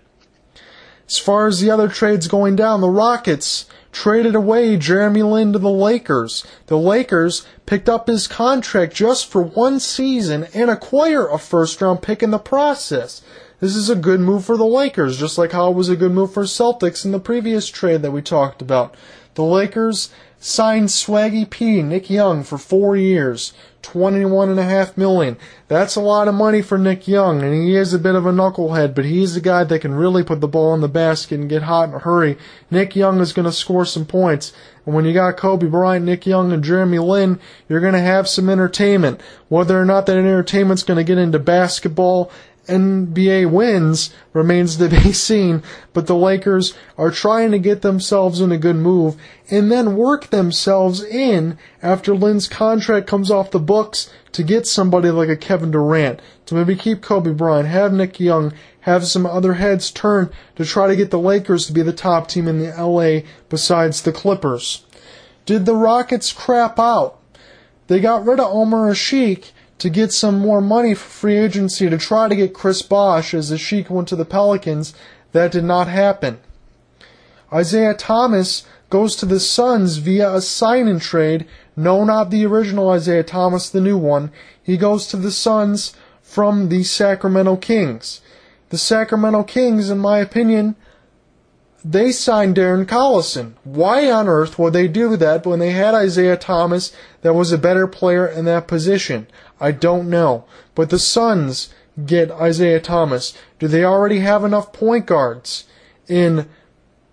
[1.08, 5.58] As far as the other trades going down, the Rockets traded away Jeremy Lin to
[5.58, 6.44] the Lakers.
[6.66, 12.02] The Lakers picked up his contract just for one season and acquire a first round
[12.02, 13.22] pick in the process.
[13.62, 16.10] This is a good move for the Lakers, just like how it was a good
[16.10, 18.96] move for Celtics in the previous trade that we talked about.
[19.34, 25.36] The Lakers signed Swaggy P, Nick Young, for four years, twenty-one and a half million.
[25.68, 28.32] That's a lot of money for Nick Young, and he is a bit of a
[28.32, 31.48] knucklehead, but he's the guy that can really put the ball in the basket and
[31.48, 32.36] get hot in a hurry.
[32.68, 34.52] Nick Young is going to score some points.
[34.84, 38.26] And when you got Kobe Bryant, Nick Young, and Jeremy Lin, you're going to have
[38.26, 39.20] some entertainment.
[39.48, 42.32] Whether or not that entertainment's going to get into basketball
[42.66, 48.52] NBA wins remains to be seen, but the Lakers are trying to get themselves in
[48.52, 49.16] a good move
[49.50, 55.10] and then work themselves in after Lin's contract comes off the books to get somebody
[55.10, 59.54] like a Kevin Durant to maybe keep Kobe Bryant, have Nick Young, have some other
[59.54, 62.72] heads turn to try to get the Lakers to be the top team in the
[62.82, 64.84] LA besides the Clippers.
[65.46, 67.18] Did the Rockets crap out?
[67.88, 69.50] They got rid of Omer Asik
[69.82, 73.50] to get some more money for free agency to try to get Chris Bosh as
[73.50, 74.94] Asik went to the Pelicans.
[75.32, 76.38] That did not happen.
[77.52, 81.48] Isaiah Thomas goes to the Suns via a sign-in trade.
[81.74, 84.30] No, not the original Isaiah Thomas, the new one.
[84.62, 88.20] He goes to the Suns from the Sacramento Kings.
[88.68, 90.76] The Sacramento Kings, in my opinion,
[91.84, 93.54] they signed Darren Collison.
[93.64, 96.92] Why on earth would they do that when they had Isaiah Thomas
[97.22, 99.26] that was a better player in that position?
[99.60, 100.44] I don't know.
[100.74, 101.72] But the Suns
[102.06, 103.36] get Isaiah Thomas.
[103.58, 105.64] Do they already have enough point guards
[106.08, 106.48] in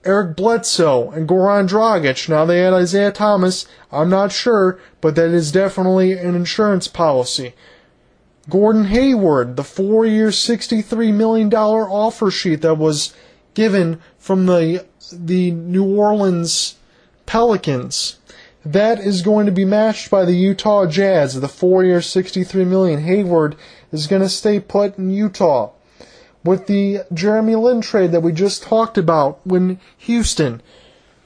[0.05, 2.29] Eric Bledsoe and Goran Dragic?
[2.29, 3.65] Now they had Isaiah Thomas.
[3.91, 7.53] I'm not sure, but that is definitely an insurance policy.
[8.49, 13.13] Gordon Hayward, the four year, $63 million offer sheet that was
[13.53, 16.75] given from the, the New Orleans
[17.25, 18.17] Pelicans.
[18.65, 21.39] That is going to be matched by the Utah Jazz.
[21.39, 23.01] The four-year, 63 million.
[23.03, 23.55] Hayward
[23.91, 25.71] is going to stay put in Utah.
[26.43, 30.61] With the Jeremy Lin trade that we just talked about when Houston,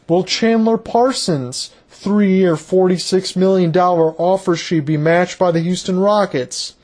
[0.08, 6.76] will Chandler Parsons' three-year, 46 million dollar offer sheet be matched by the Houston Rockets?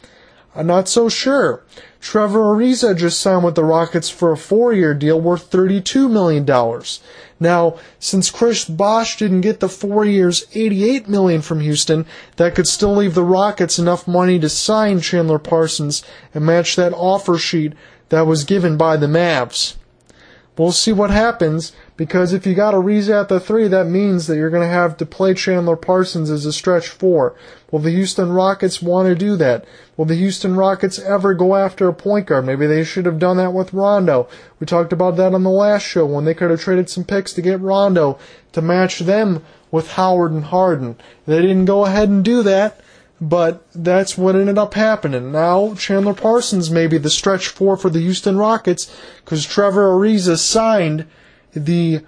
[0.60, 1.64] I'm not so sure.
[2.02, 6.46] Trevor Ariza just signed with the Rockets for a four-year deal worth $32 million.
[7.40, 12.68] Now, since Chris Bosh didn't get the four years, 88 million from Houston, that could
[12.68, 17.72] still leave the Rockets enough money to sign Chandler Parsons and match that offer sheet
[18.10, 19.78] that was given by the Mavs.
[20.58, 24.28] We'll see what happens because if you got a Ariza at the three, that means
[24.28, 27.36] that you're going to have to play Chandler Parsons as a stretch four.
[27.72, 29.66] Will the Houston Rockets want to do that?
[29.98, 32.46] Will the Houston Rockets ever go after a point guard?
[32.46, 34.30] Maybe they should have done that with Rondo.
[34.62, 37.34] We talked about that on the last show when they could have traded some picks
[37.34, 38.18] to get Rondo
[38.54, 40.96] to match them with Howard and Harden.
[41.28, 42.80] They didn't go ahead and do that
[43.22, 45.34] but that's what ended up happening.
[45.34, 48.90] Now Chandler Parsons may be the stretch four for the Houston Rockets
[49.26, 51.06] because Trevor Ariza signed
[51.54, 52.04] the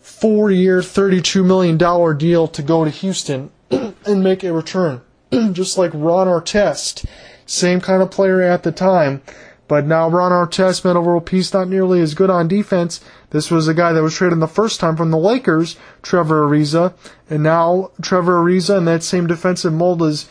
[0.00, 1.76] four-year, $32 million
[2.18, 5.00] deal to go to Houston and make a return.
[5.52, 7.06] Just like Ron Artest,
[7.46, 9.22] same kind of player at the time,
[9.68, 13.00] but now Ron Artest, Metta World Peace, not nearly as good on defense.
[13.30, 16.92] This was a guy that was traded the first time from the Lakers, Trevor Ariza,
[17.30, 20.28] and now Trevor Ariza in that same defensive mold as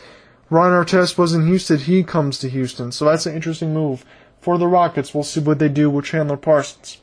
[0.48, 2.92] Ron Artest was in Houston, he comes to Houston.
[2.92, 4.04] So that's an interesting move
[4.40, 5.14] for the Rockets.
[5.14, 6.98] We'll see what they do with Chandler Parsons.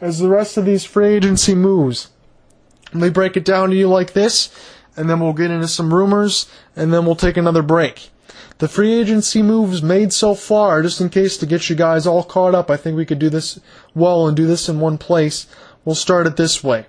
[0.00, 2.08] As the rest of these free agency moves,
[2.92, 4.48] let me break it down to you like this,
[4.96, 8.10] and then we'll get into some rumors, and then we'll take another break.
[8.58, 12.22] The free agency moves made so far, just in case to get you guys all
[12.22, 13.58] caught up, I think we could do this
[13.94, 15.46] well and do this in one place.
[15.84, 16.86] We'll start it this way.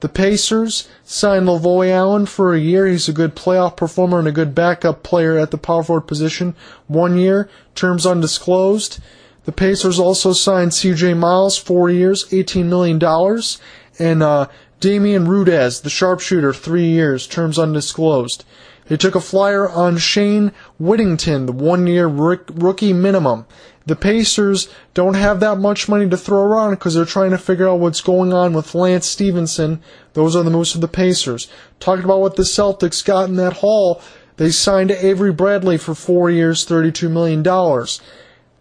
[0.00, 2.86] The Pacers signed Lavoy Allen for a year.
[2.86, 6.54] He's a good playoff performer and a good backup player at the power forward position.
[6.86, 8.98] One year, terms undisclosed.
[9.44, 11.14] The Pacers also signed C.J.
[11.14, 13.02] Miles, four years, $18 million.
[13.98, 14.48] And uh,
[14.80, 18.44] Damjan Rudez, the sharpshooter, three years, terms undisclosed.
[18.86, 23.46] They took a flyer on Shayne Whittington, the one year rookie minimum.
[23.86, 27.68] The Pacers don't have that much money to throw around because they're trying to figure
[27.68, 29.80] out what's going on with Lance Stephenson.
[30.14, 31.48] Those are the moves of the Pacers.
[31.78, 34.02] Talking about what the Celtics got in that haul,
[34.36, 37.42] they signed Avery Bradley for four years, $32 million.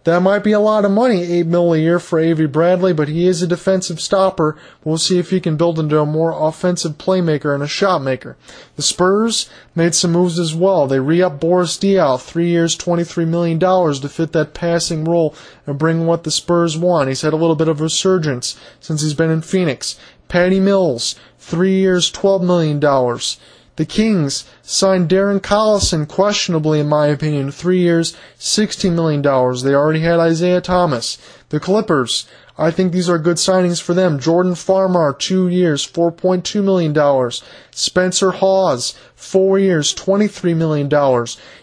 [0.10, 3.10] That might be a lot of money, eight mil a year for Avery Bradley, but
[3.10, 4.58] he is a defensive stopper.
[4.84, 8.36] We'll see if he can build into a more offensive playmaker and a shot maker.
[8.76, 10.88] The Spurs made some moves as well.
[10.88, 15.36] They re-upped Boris Diaw, three years, $23 million to fit that passing role
[15.68, 17.10] and bring what the Spurs want.
[17.10, 19.96] He's had a little bit of resurgence since he's been in Phoenix.
[20.28, 22.80] Patty Mills, three years, $12 million.
[23.80, 29.22] The Kings signed Darren Collison questionably, in my opinion, three years, $16 million.
[29.22, 31.18] They already had Isaiah Thomas.
[31.48, 34.20] The Clippers, I think these are good signings for them.
[34.20, 37.32] Jordan Farmar, two years, $4.2 million.
[37.72, 40.90] Spencer Hawes, four years, $23 million.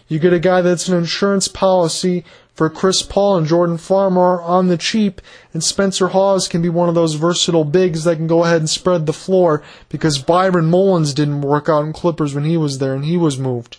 [0.07, 2.25] You get a guy that's an insurance policy
[2.57, 5.21] for Chris Paul and Jordan Farmar on the cheap,
[5.53, 8.69] and Spencer Hawes can be one of those versatile bigs that can go ahead and
[8.69, 12.95] spread the floor because Byron Mullens didn't work out in Clippers when he was there
[12.95, 13.77] and he was moved.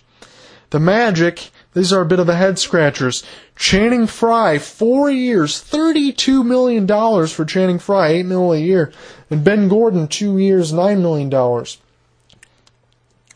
[0.69, 3.21] The Magic, these are a bit of the head scratchers.
[3.57, 6.87] Channing Frye, four years, $32 million
[7.27, 8.93] for Channing Frye, $8 million a year.
[9.29, 11.29] And Ben Gordon, two years, $9 million.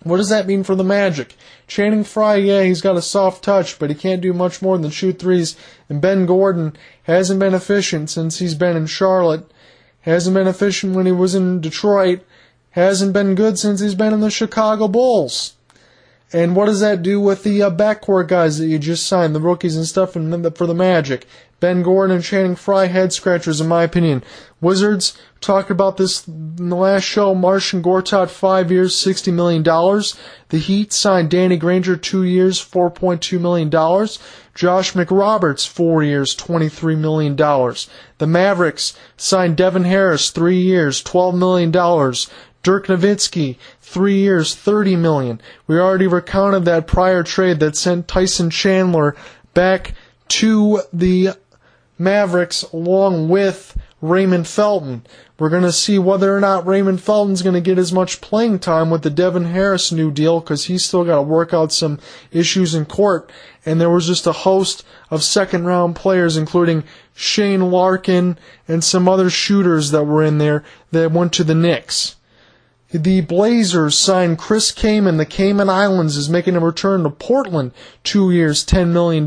[0.03, 1.35] What does that mean for the Magic?
[1.67, 4.91] Channing Frye, yeah, he's got a soft touch, but he can't do much more than
[4.91, 5.55] shoot threes.
[5.87, 9.49] And Ben Gordon hasn't been efficient since he's been in Charlotte.
[10.01, 12.19] Hasn't been efficient when he was in Detroit.
[12.71, 15.53] Hasn't been good since he's been in the Chicago Bulls.
[16.34, 19.39] And what does that do with the uh, backcourt guys that you just signed, the
[19.39, 21.28] rookies and stuff, and the, for the Magic?
[21.60, 24.22] Ben Gordon and Channing Frye head scratchers, in my opinion.
[24.60, 27.34] Wizards talked about this in the last show.
[27.34, 29.63] Marcin Gortat, five years, $60 million.
[29.63, 33.69] The Heat signed Danny Granger, two years, $4.2 million.
[33.69, 37.36] Josh McRoberts, four years, $23 million.
[37.36, 41.72] The Mavericks signed Devin Harris, three years, $12 million.
[42.63, 45.41] Dirk Nowitzki, three years, thirty million.
[45.67, 49.15] We already recounted that prior trade that sent Tyson Chandler
[49.54, 49.93] back
[50.30, 51.31] to the
[52.00, 55.06] Mavericks along with Raymond Felton.
[55.37, 58.60] We're going to see whether or not Raymond Felton's going to get as much playing
[58.60, 62.00] time with the Devin Harris new deal because he's still got to work out some
[62.31, 63.29] issues in court.
[63.65, 66.83] And there was just a host of second round players, including
[67.13, 68.37] Shane Larkin
[68.67, 72.15] and some other shooters that were in there that went to the Knicks
[72.94, 75.17] The Blazers signed Chris Kaman.
[75.17, 77.71] The Cayman Islands is making a return to Portland,
[78.04, 79.25] two years, $10 million.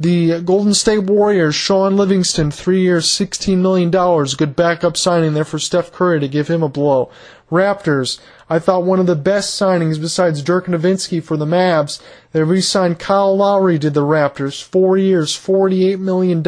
[0.00, 3.90] The Golden State Warriors, Shaun Livingston, three years, $16 million.
[3.90, 7.08] Good backup signing there for Steph Curry to give him a blow.
[7.52, 8.18] Raptors,
[8.50, 12.02] I thought one of the best signings besides Dirk Nowitzki for the Mavs.
[12.32, 16.42] They re-signed Kyle Lowry to the Raptors, four years, $48 million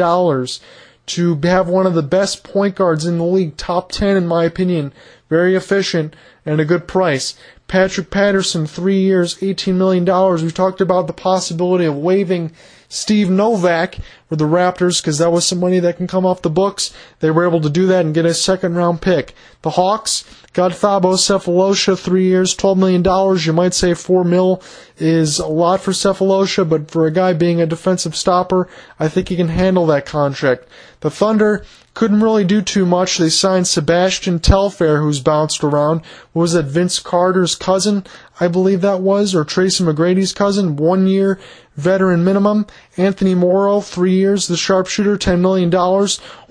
[1.09, 4.43] to have one of the best point guards in the league, top 10 in my
[4.43, 4.93] opinion,
[5.29, 6.15] very efficient
[6.45, 7.35] and a good price.
[7.67, 10.03] Patrick Patterson, three years, $18 million.
[10.41, 12.51] We've talked about the possibility of waiving
[12.87, 16.49] Steve Novak for the Raptors because that was some money that can come off the
[16.49, 16.91] books.
[17.19, 19.35] They were able to do that and get a second round pick.
[19.61, 20.23] The Hawks
[20.53, 23.39] got Thabo Sefolosha, three years, $12 million.
[23.45, 24.63] You might say four mil
[24.97, 28.67] is a lot for Sefolosha, but for a guy being a defensive stopper,
[28.99, 30.67] I think he can handle that contract.
[31.01, 31.63] The Thunder
[31.99, 33.17] couldn't really do too much.
[33.17, 35.99] They signed Sebastian Telfair, who's bounced around.
[36.33, 38.05] Was that Vince Carter's cousin?
[38.39, 40.77] I believe that was, or Tracy McGrady's cousin.
[40.77, 41.41] One year
[41.75, 42.67] veteran minimum.
[42.95, 44.47] Anthony Morrow, three years.
[44.47, 45.69] The sharpshooter, $10 million.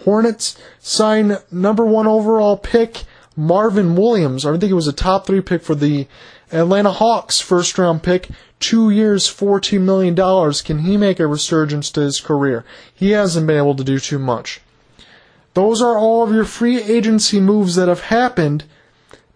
[0.04, 4.44] Hornets sign number one overall pick, Marvin Williams.
[4.44, 6.06] I think it was a top three pick for the
[6.52, 8.28] Atlanta Hawks first round pick.
[8.60, 10.14] Two years, $14 million.
[10.62, 12.66] Can he make a resurgence to his career?
[12.94, 14.60] He hasn't been able to do too much.
[15.54, 18.64] Those are all of your free agency moves that have happened.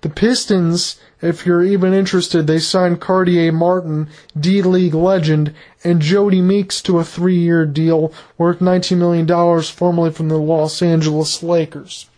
[0.03, 4.09] The Pistons, if you're even interested, they signed Cartier Martin,
[4.39, 5.55] D League legend,
[5.85, 10.83] and Jodie Meeks to a three year deal worth $19 million, formerly from the Los
[10.83, 12.09] Angeles Lakers.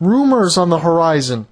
[0.00, 1.46] Rumors on the horizon.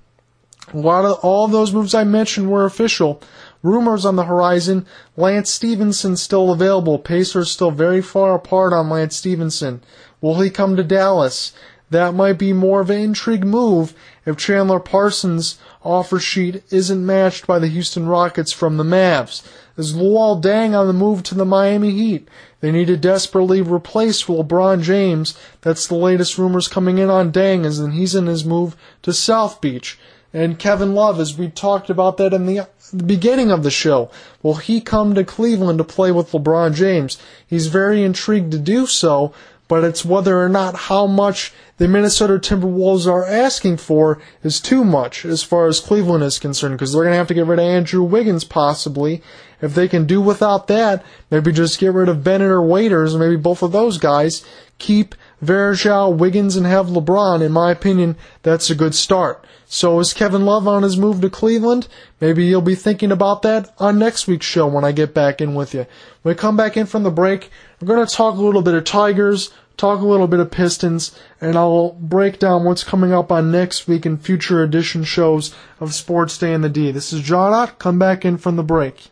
[0.75, 3.23] A lot of all of those moves I mentioned were official.
[3.63, 4.87] Rumors on the horizon.
[5.17, 6.99] Lance Stephenson still available.
[6.99, 9.83] Pacers still very far apart on Lance Stephenson.
[10.21, 11.53] Will he come to Dallas?
[11.91, 13.95] That might be more of an intrigue move
[14.25, 19.43] if Chandler Parsons' offer sheet isn't matched by the Houston Rockets from the Mavs.
[19.77, 22.29] Is Luol Deng on the move to the Miami Heat?
[22.61, 25.37] They need to desperately replace LeBron James.
[25.63, 29.13] That's the latest rumors coming in on Deng, as in he's in his move to
[29.13, 29.99] South Beach.
[30.33, 32.69] And Kevin Love, as we talked about that in the
[33.05, 34.11] beginning of the show,
[34.45, 37.19] will he come to Cleveland to play with LeBron James?
[37.45, 39.33] He's very intrigued to do so,
[39.71, 44.83] but it's whether or not how much the Minnesota Timberwolves are asking for is too
[44.83, 47.61] much as far as Cleveland is concerned, because they're going to have to get rid
[47.61, 49.23] of Andrew Wiggins possibly.
[49.63, 53.37] If they can do without that, maybe just get rid of Bennett or Waiters, maybe
[53.37, 54.45] both of those guys.
[54.79, 57.43] Keep Varejao, Wiggins, and have LeBron.
[57.43, 59.45] In my opinion, that's a good start.
[59.67, 61.87] So is Kevin Love on his move to Cleveland?
[62.21, 65.55] Maybe you'll be thinking about that on next week's show when I get back in
[65.55, 65.87] with you.
[66.23, 68.75] When we come back in from the break, we're going to talk a little bit
[68.75, 73.31] of Tigers, talk a little bit of Pistons, and I'll break down what's coming up
[73.31, 76.91] on next week and future edition shows of Sports Day in the D.
[76.91, 77.79] This is John Ott.
[77.79, 79.11] Come back in from the break.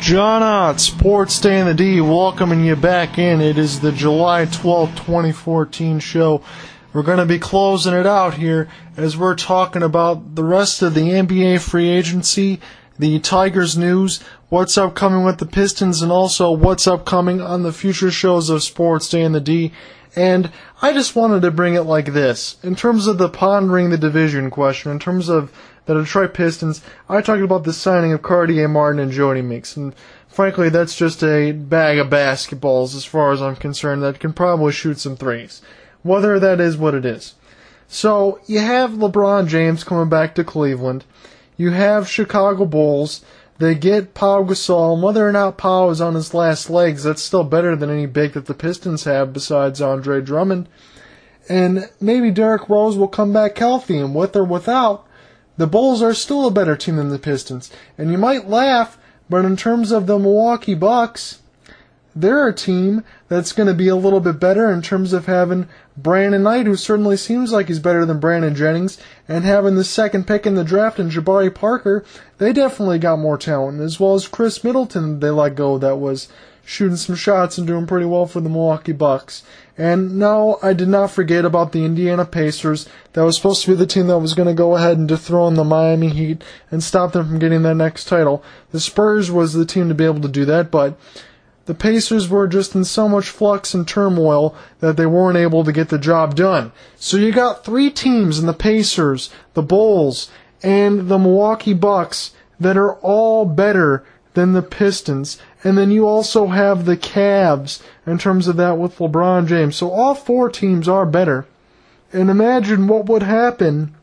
[0.00, 3.42] John Ott, Sports Day in the D, welcoming you back in.
[3.42, 6.42] It is the July 12, 2014 show.
[6.94, 10.94] We're going to be closing it out here as we're talking about the rest of
[10.94, 12.60] the NBA free agency,
[12.98, 18.10] the Tigers news, what's upcoming with the Pistons, and also what's upcoming on the future
[18.10, 19.70] shows of Sports Day in the D.
[20.16, 22.56] And I just wanted to bring it like this.
[22.62, 25.52] In terms of the pondering the division question, in terms of
[25.86, 29.76] the Detroit Pistons, I talked about the signing of Cartier Martin and Jodie Meeks.
[29.76, 29.94] And
[30.28, 34.72] frankly, that's just a bag of basketballs as far as I'm concerned that can probably
[34.72, 35.62] shoot some threes.
[36.02, 37.34] Whether that is what it is.
[37.88, 41.04] So, you have LeBron James coming back to Cleveland.
[41.56, 43.24] You have Chicago Bulls.
[43.58, 47.20] They get Pau Gasol, and whether or not Pau is on his last legs, that's
[47.20, 50.66] still better than any big that the Pistons have besides Andre Drummond.
[51.46, 55.06] And maybe Derrick Rose will come back healthy, and with or without,
[55.60, 57.70] the Bulls are still a better team than the Pistons.
[57.98, 58.96] And you might laugh,
[59.28, 61.40] but in terms of the Milwaukee Bucks,
[62.16, 65.68] they're a team that's going to be a little bit better in terms of having
[65.98, 68.96] Brandon Knight, who certainly seems like he's better than Brandon Jennings,
[69.28, 72.06] and having the second pick in the draft and Jabari Parker,
[72.38, 76.26] they definitely got more talent, as well as Khris Middleton they let go that was
[76.70, 79.42] shooting some shots and doing pretty well for the Milwaukee Bucks.
[79.76, 82.88] And no, I did not forget about the Indiana Pacers.
[83.14, 85.54] That was supposed to be the team that was going to go ahead and dethrone
[85.54, 88.44] the Miami Heat and stop them from getting that next title.
[88.70, 90.96] The Spurs was the team to be able to do that, but
[91.66, 95.72] the Pacers were just in so much flux and turmoil that they weren't able to
[95.72, 96.70] get the job done.
[96.94, 100.30] So you got three teams in the Pacers, the Bulls,
[100.62, 104.04] and the Milwaukee Bucks that are all better
[104.34, 108.98] than the Pistons, And then you also have the Cavs in terms of that with
[108.98, 109.76] LeBron James.
[109.76, 111.46] So all four teams are better.
[112.12, 113.94] And imagine what would happen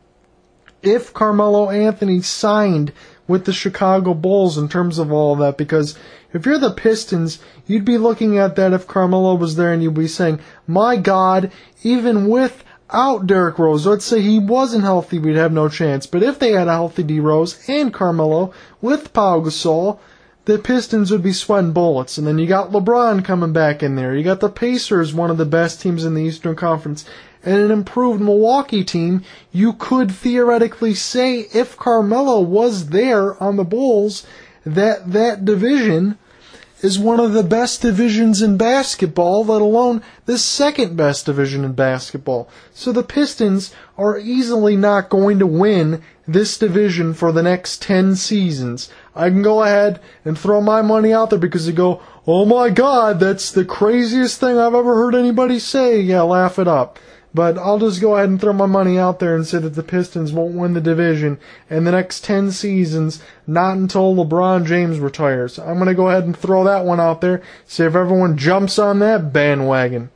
[0.82, 2.92] if Carmelo Anthony signed
[3.26, 5.98] with the Chicago Bulls in terms of all of that because
[6.32, 9.94] if you're the Pistons, you'd be looking at that if Carmelo was there and you'd
[9.94, 11.50] be saying, my God,
[11.82, 16.06] even without Derrick Rose, let's say he wasn't healthy, we'd have no chance.
[16.06, 19.98] But if they had a healthy D Rose and Carmelo with Pau Gasol,
[20.48, 22.16] the Pistons would be sweating bullets.
[22.16, 24.16] And then you got LeBron coming back in there.
[24.16, 27.04] You got the Pacers, one of the best teams in the Eastern Conference
[27.44, 29.22] and an improved Milwaukee team,
[29.52, 34.26] you could theoretically say if Carmelo was there on the Bulls,
[34.64, 36.16] that that division
[36.80, 41.72] is one of the best divisions in basketball, let alone the second best division in
[41.72, 42.48] basketball.
[42.72, 48.16] So the Pistons are easily not going to win this division for the next 10
[48.16, 48.90] seasons.
[49.14, 52.70] I can go ahead and throw my money out there because you go, oh my
[52.70, 56.00] god, that's the craziest thing I've ever heard anybody say.
[56.00, 56.98] Yeah, laugh it up.
[57.34, 59.82] But I'll just go ahead and throw my money out there and say that the
[59.82, 65.58] Pistons won't win the division in the next 10 seasons, not until LeBron James retires.
[65.58, 68.78] I'm going to go ahead and throw that one out there, see if everyone jumps
[68.78, 70.10] on that bandwagon.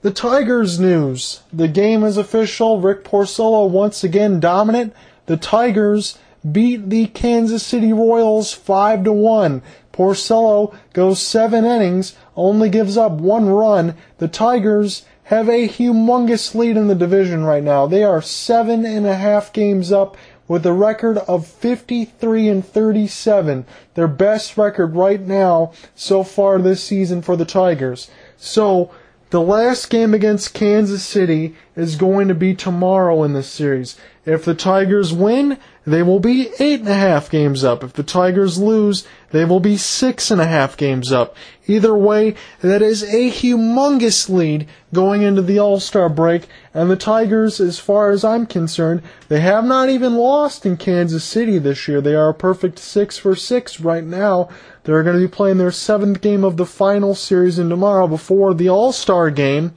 [0.00, 1.42] The Tigers news.
[1.52, 2.80] The game is official.
[2.80, 4.94] Rick Porcello once again dominant.
[5.26, 6.18] The Tigers
[6.50, 9.62] beat the Kansas City Royals 5 to 1.
[9.92, 13.94] Porcello goes 7 innings, only gives up 1 run.
[14.18, 17.86] The Tigers have a humongous lead in the division right now.
[17.86, 20.14] They are seven and a half games up
[20.46, 23.64] with a record of 53 and 37.
[23.94, 28.10] Their best record right now so far this season for the Tigers.
[28.36, 28.90] So,
[29.30, 33.96] the last game against Kansas City is going to be tomorrow in this series.
[34.26, 37.82] If the Tigers win, they will be eight and a half games up.
[37.82, 41.34] If the Tigers lose, they will be six and a half games up.
[41.66, 47.60] Either way, that is a humongous lead going into the All-Star break, and the Tigers,
[47.60, 52.00] as far as I'm concerned, they have not even lost in Kansas City this year.
[52.00, 54.48] They are a perfect six for six right now.
[54.84, 58.54] They're going to be playing their seventh game of the final series in tomorrow before
[58.54, 59.72] the All-Star game.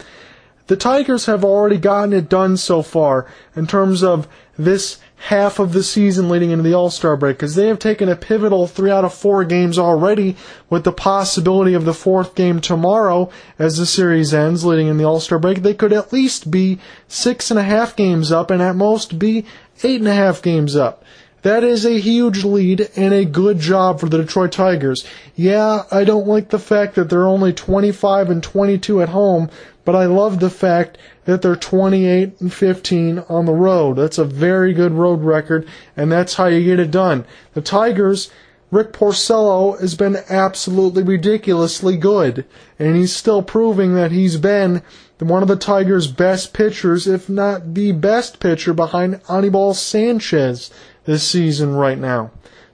[0.68, 4.28] The Tigers have already gotten it done so far in terms of
[4.58, 8.10] this half of the season leading into the All Star break because they have taken
[8.10, 10.36] a pivotal three out of four games already
[10.70, 15.04] with the possibility of the fourth game tomorrow as the series ends leading in the
[15.04, 15.64] All Star break.
[15.64, 19.46] They could at least be six and a half games up and at most be
[19.84, 21.04] eight and a half games up.
[21.42, 25.08] That is a huge lead and a good job for the Detroit Tigers.
[25.36, 29.50] Yeah, I don't like the fact that they're only 25 and 22 at home,
[29.86, 33.98] but I love the fact that they're 28 and 15 on the road.
[33.98, 37.26] That's a very good road record, and that's how you get it done.
[37.54, 38.32] The Tigers,
[38.72, 42.46] Rick Porcello has been absolutely ridiculously good,
[42.80, 44.82] and he's still proving that he's been
[45.20, 50.72] one of the Tigers' best pitchers, if not the best pitcher behind Anibal Sanchez
[51.06, 52.32] this season right now.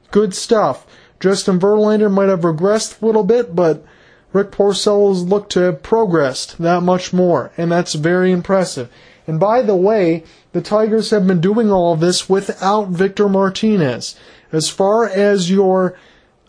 [0.09, 0.87] Good stuff.
[1.19, 3.85] Justin Verlander might have regressed a little bit, but
[4.33, 8.89] Rick Porcello's looked to have progressed that much more, and that's very impressive.
[9.27, 10.23] And by the way,
[10.53, 14.15] the Tigers have been doing all this without Victor Martinez.
[14.51, 15.95] As far as your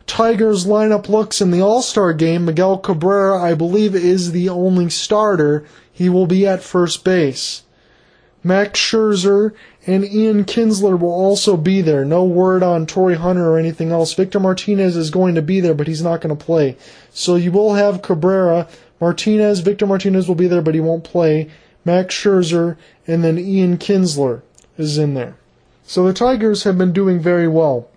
[0.07, 4.91] Tigers lineup looks in the All Star game, Miguel Cabrera, I believe, is the only
[4.91, 5.65] starter.
[5.93, 7.63] He will be at first base.
[8.45, 9.53] Max Scherzer
[9.87, 12.05] and Ian Kinsler will also be there.
[12.05, 14.15] No word on Torii Hunter or anything else.
[14.15, 16.77] Victor Martinez is going to be there, but he's not going to play.
[17.13, 18.69] So you will have Cabrera,
[19.01, 21.51] Martinez, Victor Martinez will be there, but he won't play.
[21.85, 22.77] Max Scherzer,
[23.07, 24.43] and then Ian Kinsler
[24.79, 25.37] is in there.
[25.85, 27.89] So the Tigers have been doing very well.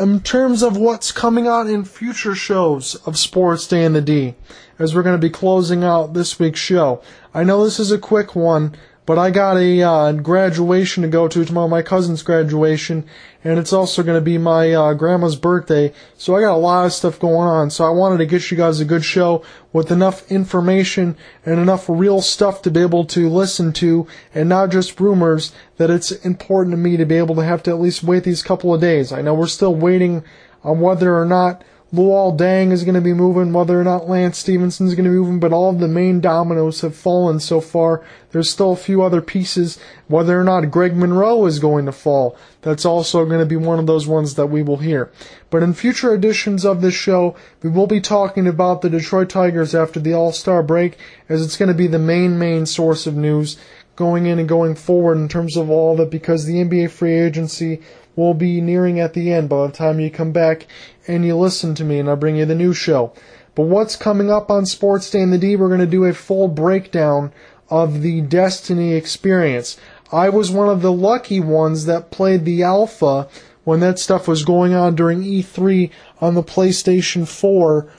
[0.00, 4.34] In terms of what's coming out in future shows of Sports Day in the D,
[4.78, 7.02] as we're going to be closing out this week's show,
[7.34, 8.74] I know this is a quick one,
[9.10, 13.04] but I got a uh, graduation to go to tomorrow, my cousin's graduation,
[13.42, 15.92] and it's also going to be my uh, grandma's birthday.
[16.16, 17.70] So I got a lot of stuff going on.
[17.70, 19.42] So I wanted to get you guys a good show
[19.72, 24.70] with enough information and enough real stuff to be able to listen to, and not
[24.70, 25.52] just rumors.
[25.78, 28.44] That it's important to me to be able to have to at least wait these
[28.44, 29.10] couple of days.
[29.10, 30.22] I know we're still waiting
[30.62, 34.38] on whether or not Luol Deng is going to be moving, whether or not Lance
[34.38, 37.60] Stephenson is going to be moving, but all of the main dominoes have fallen so
[37.60, 38.04] far.
[38.30, 39.76] There's still a few other pieces,
[40.06, 42.36] whether or not Greg Monroe is going to fall.
[42.62, 45.10] That's also going to be one of those ones that we will hear.
[45.50, 49.74] But in future editions of this show, we will be talking about the Detroit Tigers
[49.74, 50.96] after the All-Star break,
[51.28, 53.56] as it's going to be the main, main source of news
[53.96, 57.82] going in and going forward in terms of all that because the NBA free agency
[58.20, 60.66] will be nearing at the end by the time you come back
[61.08, 63.12] and you listen to me and I bring you the new show.
[63.54, 65.56] But what's coming up on Sports Day in the D?
[65.56, 67.32] We're going to do a full breakdown
[67.68, 69.76] of the Destiny experience.
[70.12, 73.28] I was one of the lucky ones that played the alpha
[73.64, 75.90] when that stuff was going on during E3
[76.20, 77.92] on the PlayStation 4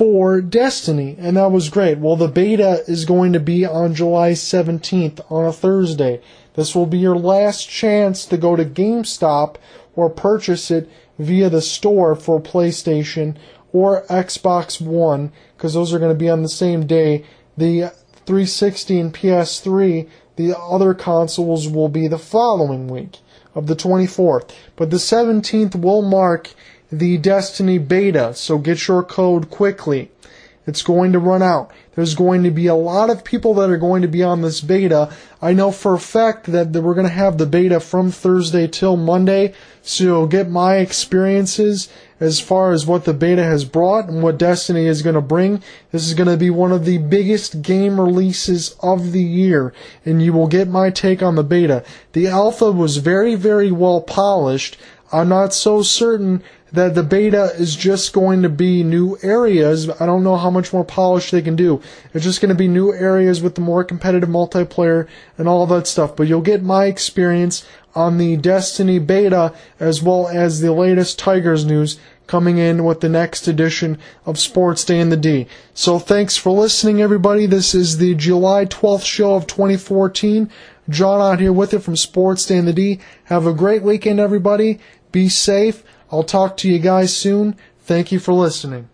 [0.00, 1.98] for Destiny, and that was great.
[1.98, 6.22] Well, the beta is going to be on July 17th on a Thursday.
[6.54, 9.56] This will be your last chance to go to GameStop
[9.94, 10.88] or purchase it
[11.18, 13.36] via the store for PlayStation
[13.74, 17.26] or Xbox One, because those are going to be on the same day.
[17.58, 17.92] The
[18.24, 23.18] 360 and PS3, the other consoles will be the following week
[23.54, 24.50] of the 24th.
[24.76, 26.54] But the 17th will mark
[26.90, 30.10] the Destiny beta, so get your code quickly.
[30.66, 31.70] It's going to run out.
[31.94, 34.60] There's going to be a lot of people that are going to be on this
[34.60, 35.12] beta.
[35.42, 38.96] I know for a fact that we're going to have the beta from Thursday till
[38.96, 41.88] Monday, so you'll get my experiences
[42.20, 45.62] as far as what the beta has brought and what Destiny is going to bring.
[45.90, 49.72] This is going to be one of the biggest game releases of the year,
[50.04, 51.84] and you will get my take on the beta.
[52.12, 54.76] The alpha was very, very well polished.
[55.10, 59.88] I'm not so certain that the beta is just going to be new areas.
[60.00, 61.82] I don't know how much more polish they can do.
[62.14, 65.86] It's just going to be new areas with the more competitive multiplayer and all that
[65.86, 66.16] stuff.
[66.16, 71.64] But you'll get my experience on the Destiny beta as well as the latest Tigers
[71.64, 75.48] news coming in with the next edition of Sports Day in the D.
[75.74, 77.46] So thanks for listening, everybody.
[77.46, 80.48] This is the July 12th show of 2014.
[80.88, 83.00] John out here with you from Sports Day in the D.
[83.24, 84.78] Have a great weekend, everybody.
[85.10, 85.82] Be safe.
[86.12, 87.56] I'll talk to you guys soon.
[87.80, 88.88] Thank you for listening.